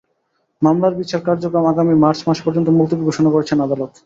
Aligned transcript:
মামলার 0.61 0.93
বিচার 1.01 1.21
কার্যক্রম 1.27 1.65
আগামী 1.67 1.93
মার্চ 2.03 2.19
মাস 2.27 2.39
পর্যন্ত 2.45 2.67
মুলতবি 2.77 3.03
ঘোষণা 3.09 3.29
করেছেন 3.31 3.57
আদালত। 3.61 3.91